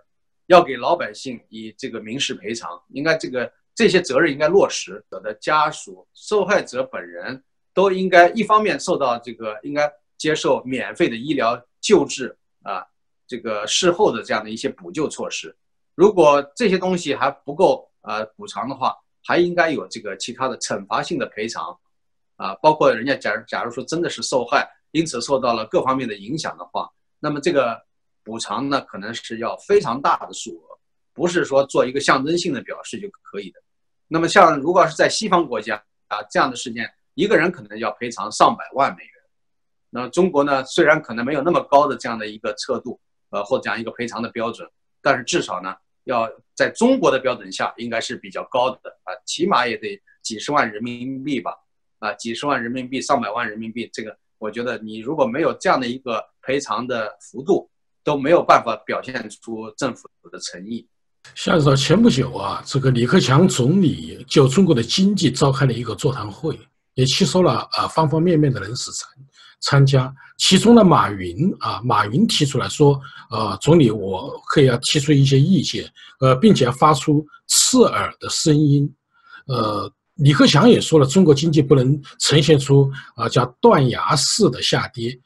[0.47, 5.03] 要给老百姓以这个民事赔偿，应该这个这些责任应该落实。
[5.09, 12.85] 我的家属、受害者本人都应该一方面受到这个应该接受免费的医疗救治啊，
[13.27, 15.55] 这个事后的这样的一些补救措施。
[15.95, 21.75] 如果这些东西还不够啊补偿的话，还应该有这个其他的惩罚性的赔偿
[22.35, 26.87] 啊，包括人家假如假如说真的是受害，因此受到了各方面的影响的话，
[27.19, 27.84] 那么这个。
[28.25, 30.77] 补偿呢，可能是要非常大的数额，
[31.13, 33.61] 不是说做一个象征性的表示就可以的。
[34.07, 39.11] 那么，像如果是在西方国家啊，这样的事件，一个人可能要赔偿上百万美元。
[39.91, 44.69] 那中国呢，虽然可能没有那么高的这样的一个测度，呃，或者这样一个赔偿的标准，
[45.01, 51.55] 但是至少呢，要在中国的标准下，应该是比较高的啊，起码也得几十万人民币吧，
[51.99, 57.69] 啊，几十万人民币、上百万人民币，这个我觉得你如果没有这样的一个赔偿的幅度，
[58.05, 60.87] 都没有办法表现出政府的诚意。
[61.33, 66.57] 夏指导，前不久啊，这个李克强总理就中国的经济召开了一个座谈会
[66.93, 69.09] 也吸收了啊方方面面的人士参
[69.59, 70.13] 参加。
[70.37, 78.87] 其中的马云啊，马云提出来说，呃，总理，我可以要提出一些意见，呃，并且要发出刺耳的声音。
[79.47, 85.17] 呃，李克强也说了，中国经济不能呈现出啊叫断崖式的下跌。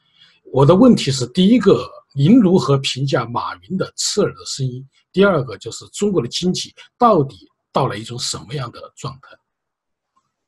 [0.52, 4.84] 我的问题是，第一个，您如何评价马云的刺耳的声音？
[5.12, 9.36] 第二个就是中国的经济到底到了一种什么样的状态？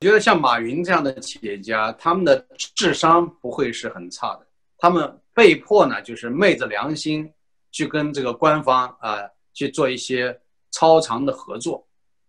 [0.01, 2.44] 我觉得像马云这样的企业家，他们的
[2.75, 4.46] 智商不会是很差的。
[4.77, 7.33] 他们被迫呢，就是昧着良心
[7.70, 9.20] 去跟这个官方啊
[9.55, 10.37] 去做一些
[10.72, 11.87] 超长的合作。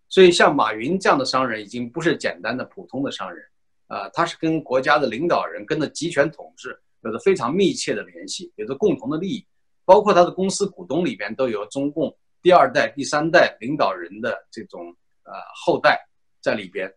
[0.10, 3.44] 所以像马云这样的商人，已经不是简单的普通的商人
[3.88, 9.46] 啊，他是跟国家的领导人、跟着集权统治有着非常密切的联系，有着共同的利益。
[9.86, 16.00] 包括他的公司股东里边都有中共第二代、第三代领导人的这种呃后代
[16.42, 16.90] 在里边，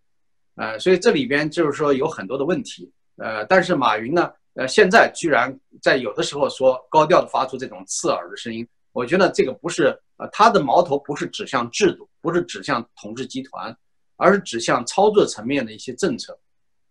[0.54, 9.86] 呃，所以这里边就是说有很多的问题，呃，但是马云呢，呃，现在居然在有的时候说高调的发出这种刺耳的声音，我觉得这个不是
[10.18, 13.76] 呃他的矛头不是指向制度，不是指向统治集团，
[14.14, 16.38] 而是指向操作层面的一些政策，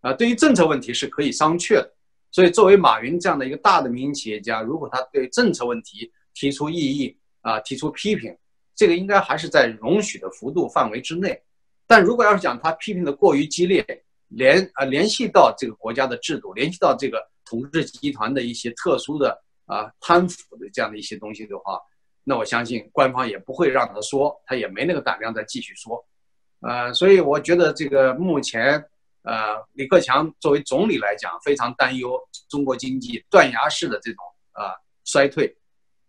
[0.01, 1.94] 啊，对于政策问题是可以商榷的。
[2.35, 8.37] 所以，作为马云这样的一个大的民营企业家，如果他对政策问题提出异议啊，提出批评，
[8.75, 11.41] 这个应该还是在容许的幅度范围之内。
[11.87, 13.81] 但如果要是讲他批评的过于激烈，
[14.27, 21.79] 联啊联系到这个国家的制度，联系到这个统治集团的一些特殊的啊贪腐的这样的一些东西的话，
[22.25, 26.05] 那我相信官方也不会让他说，他也没那个胆量再继续说。
[26.59, 28.83] 呃，所以我觉得这个目前。
[29.25, 32.15] 呃，李克强作为总理来讲，非常担忧
[32.47, 34.69] 中国经济断崖式的这种啊
[35.03, 35.51] 衰退。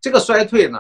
[0.03, 0.79] 这个衰退呢，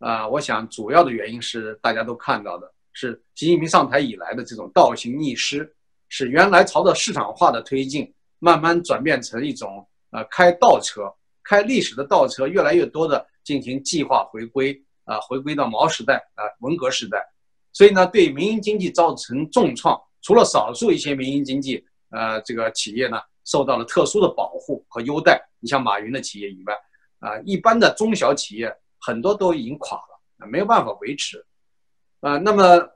[0.00, 5.72] 啊，我想主要的原因是大家都看到的，是习近平上台以来的这种倒行逆施，
[6.08, 11.02] 是原来朝着市场化的推进，慢慢转变成一种呃开倒车，
[11.44, 17.24] 开历史的倒车，越来越多的进行计划回归啊，回归到毛时代啊文革时代，
[17.72, 19.96] 所以呢，对民营经济造成重创。
[20.26, 26.74] 除了少数一些民营经济，呃，这个企业呢受到了特殊的保护和优待，你像马云的企业以外，
[27.20, 31.46] 啊，一般的中小企业很多都已经垮了，没有办法维持，
[32.18, 32.90] 啊，那么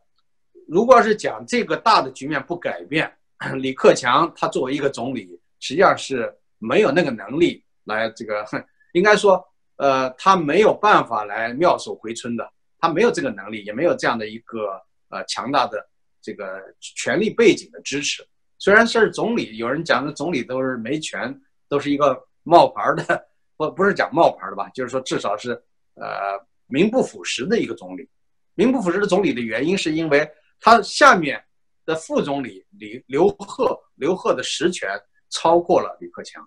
[0.67, 3.09] 如果要是讲这个大的局面不改变，
[3.63, 8.45] 李克强他作为一个总理，实际上是没有那个能力来这个，
[8.93, 9.41] 应该说，
[9.77, 15.87] 呃，他没有办法来妙手回春的，他没有这个能力，也没有这样的一个呃强大的。
[16.23, 18.27] 这个权力背景的支持，
[18.59, 21.35] 虽然是总理，有人讲的总理都是没权，
[21.69, 24.69] 都是一个冒牌的，不不是讲冒牌的吧？
[24.71, 25.53] 就是说至少是
[25.95, 28.09] 呃名不副实的一个总理。
[28.55, 30.31] 名不副实的总理的原因，是因为
[30.61, 31.43] 他下面
[31.87, 34.91] 的副总理李刘鹤，刘鹤的实权
[35.31, 36.47] 超过了李克强，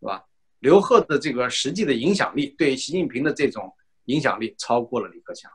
[0.00, 0.22] 是吧？
[0.58, 3.72] 刘鹤的这个实际的影响力，对习近平的这种
[4.04, 5.50] 影响力超过了李克强。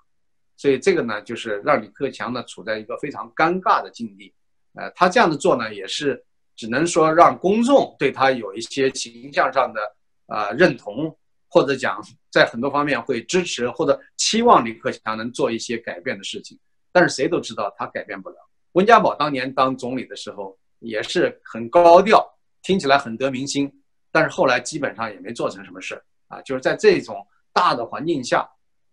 [0.59, 4.33] 所以这个呢，就是让李克强呢处在一个非常尴尬的境地，
[4.73, 6.21] 呃，他这样的做呢，也是
[6.57, 9.79] 只能说让公众对他有一些形象上的
[10.27, 11.17] 啊认同，
[11.47, 16.59] 或者讲在很多方面会支持或者期望李克强能做一些改变的事情。
[16.91, 18.35] 但是谁都知道他改变不了。
[18.73, 22.21] 温家宝当年当总理的时候也是很高调，
[22.63, 23.71] 听起来很得民心，
[24.11, 28.45] 但是后来基本上也没做成什么事儿啊，就是在这种大的环境下。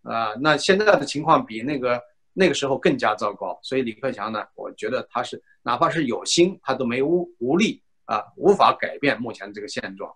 [0.07, 10.09] 啊，那现在的情况比那个那个时候更加糟糕，所以李克强呢，我觉得他是哪怕是有心，他都没无无力啊，无法改变目前这个现状。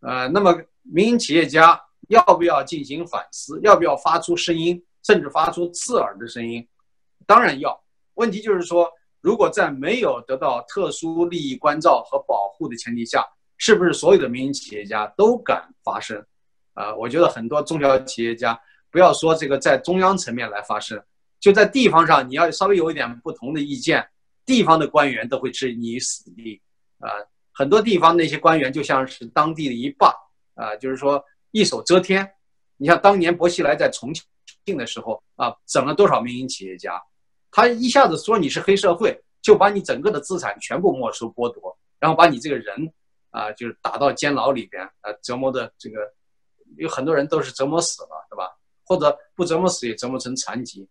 [0.00, 1.78] 呃，那么民营企业家
[2.08, 3.60] 要不要进行反思？
[3.62, 6.66] 要不要发出声音，甚至发出刺耳的声音？
[7.26, 7.78] 当然要。
[8.14, 13.22] 问题就是说，如果在没有得到特殊利益关照和保护的前提下，
[13.58, 16.24] 是不是所有的民营企业家都敢发声？
[16.72, 18.58] 啊，我觉得很多中小企业家。
[18.90, 21.00] 不要说这个在中央层面来发声，
[21.38, 24.06] 就在地方上，你要稍微有一点不同的意见，
[24.44, 26.60] 地方的官员都会置你于死地。
[26.98, 27.08] 啊，
[27.52, 30.14] 很多地方那些官员就像是当地的一霸，
[30.54, 32.30] 啊，就是说一手遮天。
[32.76, 34.12] 你像当年薄熙来在重
[34.64, 37.00] 庆的时候，啊，整了多少民营企业家，
[37.50, 42.92] 他一下子说你是黑社会，就把你整个的资产全部没收剥夺，然后把你这个人，
[43.30, 46.00] 啊，就是打到监牢里边，啊，折磨的这个，
[46.76, 48.48] 有很多人都是折磨死了，是吧？
[48.90, 50.84] 或者不折磨死也折磨成残疾，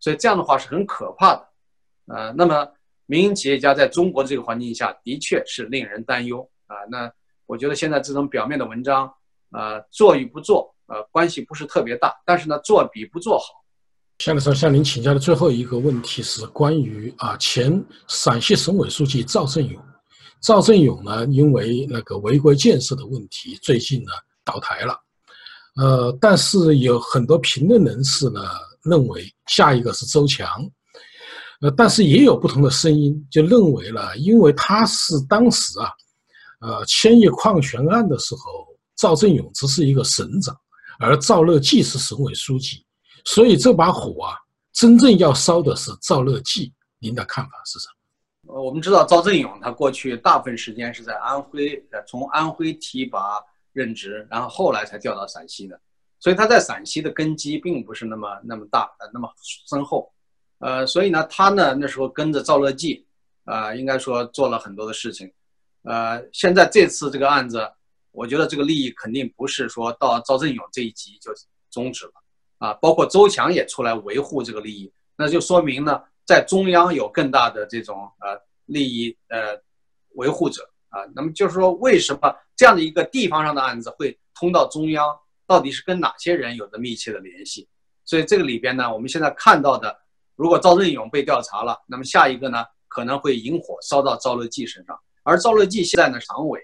[0.00, 1.48] 所以这样的话是很可怕的，
[2.06, 2.66] 呃，那么
[3.06, 6.74] 民营企业家在中国这个环境下的确是令人担忧啊。
[6.90, 7.08] 那
[7.46, 9.08] 我觉得现在这种表面的文章，
[9.52, 13.44] 呃，做与不做，呃，关系不是特别大，但是呢，做比不做好。
[14.18, 19.80] 向老师向您请教的最后一个问题是关于啊，前陕西省委书记赵振勇
[20.40, 24.10] 赵振勇呢，因为那个违规建设的问题，最近呢
[24.44, 25.03] 倒台了。
[25.76, 28.40] 呃，但是有很多评论人士呢
[28.82, 30.48] 认为下一个是周强。
[31.60, 35.88] 呃，但是也有不同的声音，就认为了，因为他是当时啊，
[36.60, 38.66] 呃，千亿矿权案的时候，
[38.96, 40.54] 赵振勇只是一个省长，
[40.98, 42.84] 而赵乐际是省委书记，
[43.24, 44.36] 所以这把火啊，
[44.72, 46.72] 真正要烧的是赵乐际。
[46.98, 47.86] 您的看法是什
[48.46, 48.54] 么？
[48.54, 53.40] 呃，我们知道赵振勇他过去大部分时间是在安徽，从安徽提拔
[53.74, 55.78] 任职，然后后来才调到陕西的，
[56.18, 59.30] 所以他在陕西的根基并不是那么那么大，呃，那么
[59.68, 60.10] 深厚。
[60.60, 63.04] 呃，所以呢，他呢那时候跟着赵乐际，
[63.44, 65.30] 啊，应该说做了很多的事情，
[65.82, 67.70] 呃，现在这次这个案子，
[68.12, 71.30] 我觉得这个利益肯定不是说到赵振勇这一级就
[71.70, 72.12] 终止了，
[72.58, 79.60] 啊，包括周强也出来维护这个利益，那就说明呢，在中央有更大的这种呃利益呃
[80.14, 85.04] 维护者啊，那么就是说，为什么这样的一个地方上的案子会通到中央，
[85.46, 87.68] 到底是跟哪些人有着密切的联系？
[88.04, 90.00] 所以这个里边呢，我们现在看到的。
[90.36, 94.98] 如果赵振勇被调查了，那么下一个呢可能会引火烧到赵乐际身上。
[95.22, 96.60] 而赵乐际现在呢常委，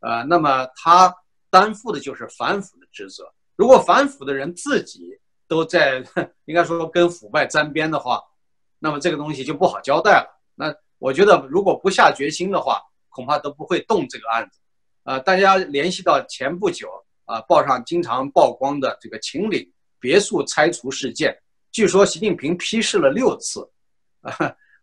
[0.00, 1.14] 呃，那么他
[1.48, 3.24] 担负的就是反腐的职责。
[3.56, 5.18] 如果反腐的人自己
[5.48, 6.04] 都在
[6.44, 8.22] 应该说跟腐败沾边的话，
[8.78, 10.40] 那么这个东西就不好交代了。
[10.54, 12.82] 那我觉得如果不下决心的话，
[13.16, 14.60] 恐怕都不会动这个案子。
[15.04, 16.86] 呃，大家联系到前不久
[17.24, 21.34] 啊报上经常曝光的这个秦岭别墅拆除事件。
[21.72, 23.66] 据说习近平批示了六次，
[24.20, 24.30] 啊，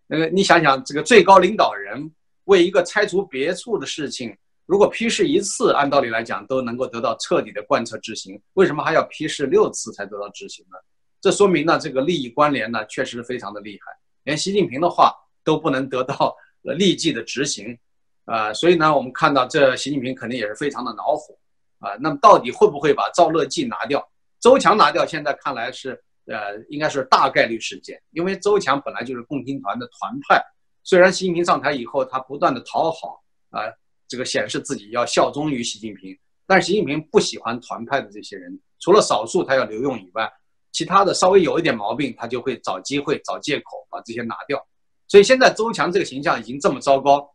[0.07, 2.11] 那个你想想，这个最高领导人
[2.45, 10.77] 为一个拆除别墅的事情，如果批示一次，按道理来讲都能够得到彻底的贯彻执行，为什么还要批示六次才得到执行呢？
[11.21, 13.91] 这说明呢，这个利益关联呢，确实非常的厉害，
[14.23, 15.13] 连习近平的话
[15.43, 16.35] 都不能得到
[16.77, 17.77] 立即的执行，
[18.25, 21.35] 啊，所以呢，我们看到这习近平肯定也是非常的恼火，
[21.79, 24.03] 啊，那么到底会不会把赵乐际拿掉，
[24.39, 25.05] 周强拿掉？
[25.05, 26.01] 现在看来是。
[26.25, 30.41] 呃，应该是大概率事件，因为周强本来就是共青团的团派，
[30.81, 33.63] 虽然习近平上台以后，他不断的讨好啊，
[34.07, 36.17] 这个显示自己要效忠于习近平，
[36.47, 40.31] 但是习近平不喜欢团派的这些人，除了少数他要留用以外，
[40.71, 44.65] 其他的稍微有一点毛病，他就会找机会找借口把这些拿掉。
[45.09, 47.29] 所以现在周强这个形象已经这么糟糕，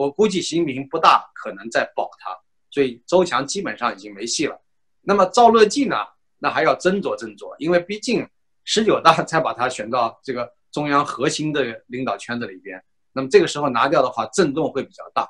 [0.00, 2.34] 我估计习近平不大可能再保他，
[2.70, 4.58] 所以周强基本上已经没戏了。
[5.02, 5.94] 那么赵乐际呢？
[6.38, 8.26] 那还要斟酌斟酌，因为毕竟
[8.64, 12.82] 十九大才把他选到这个中央核心的领导圈子里边，
[13.12, 15.28] 那么这个时候拿掉的话，震动会比较大。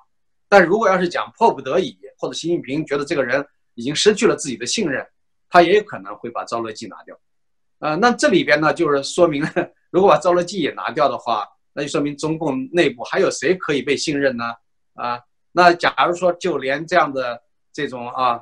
[0.48, 3.44] 但如果要是讲迫不得已，或者习近平觉得这个人
[3.74, 5.04] 已经失去了自己的信任，
[5.48, 7.18] 他也有可能会把赵乐际拿掉。
[7.80, 9.44] 呃，那这里边呢，就是说明，
[9.90, 14.44] 如果把赵乐际也拿掉的话，那就说明中共内部还有谁可以被信任呢？
[14.94, 15.20] 啊，
[15.52, 17.42] 那假如说就连这样的
[17.72, 18.40] 这种啊。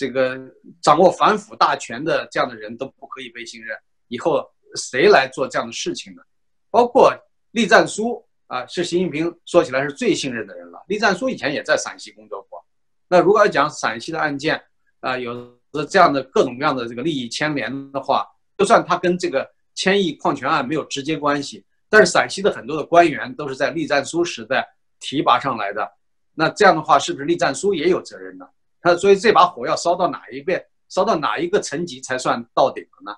[0.00, 0.38] 这个
[0.80, 3.76] 掌握反腐大权的这样的人都不可以被信任，
[4.06, 6.22] 以后谁来做这样的事情呢？
[6.70, 7.12] 包括
[7.50, 10.80] 栗战书啊，是习近平说起来是最信任的人了。
[10.86, 12.64] 栗战书以前也在陕西工作过。
[13.08, 14.62] 那如果要讲陕西的案件
[15.00, 15.34] 啊，有
[15.72, 18.24] 着这样的各种各样的这个利益牵连的话，
[18.56, 24.66] 就算他跟这个千亿矿权案没有直接关系，但是陕西的很多的官员都是在栗战书时代
[25.00, 25.90] 提拔上来的，
[26.34, 28.46] 那这样的话，是不是栗战书也有责任呢？
[28.80, 33.16] 他所以这把火要烧到哪一边，烧到哪一个层级才算到顶了呢？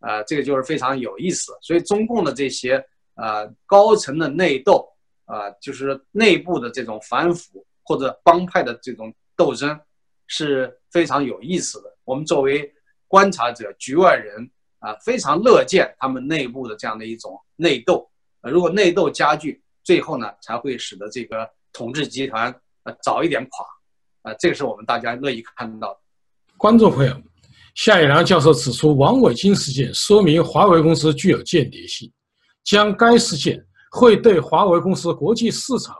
[0.00, 1.52] 啊，这个就是非常有意思。
[1.62, 4.86] 所以中共的这些呃高层的内斗
[5.24, 9.78] 啊，就是内部的这种反腐或者帮派的这种斗争
[10.26, 11.96] 是非常有意思的。
[12.04, 12.70] 我们作为
[13.06, 14.50] 观察者、局外人
[14.80, 18.08] 啊，非常乐见他们内部的这样的一种内斗。
[18.42, 22.54] 如果内斗加剧，最后呢才会使得这个统治集团
[22.84, 23.66] 呃早一点垮。
[24.22, 26.00] 啊，这个是我们大家乐意看到的。
[26.56, 27.22] 观众朋友，
[27.74, 32.12] 夏一良教授指出，王伟金事件说明华为公司具有间谍性，
[32.64, 35.94] 将该事件会对华为公司国际市场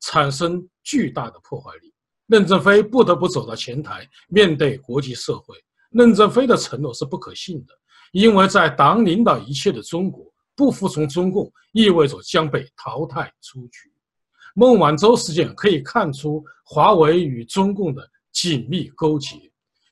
[0.00, 1.92] 产生巨大的破坏力。
[2.28, 5.54] 任正非不得不走到前台，面对国际社会。
[5.90, 7.72] 任正非的承诺是不可信的，
[8.12, 13.92] 因为在党领导一切的中国，不服从中共意味着将被淘汰出局。
[14.54, 19.36] 孟晚舟事件可以看出华为与中共的紧密勾结，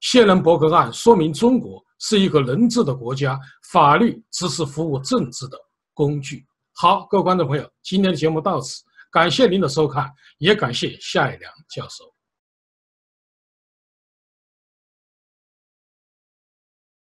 [0.01, 3.39] 谢伦伯格案说明中国是一个人治的国家，
[3.71, 5.59] 法律只是服务政治的
[5.93, 6.47] 工具。
[6.73, 12.14] 好，各位观众朋友，今天的节目到此，感谢您的收看，也感谢夏一良教授。